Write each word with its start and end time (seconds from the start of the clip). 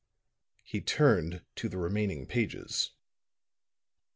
He 0.63 0.81
turned 0.81 1.43
to 1.53 1.69
the 1.69 1.77
remaining 1.77 2.25
pages. 2.25 2.89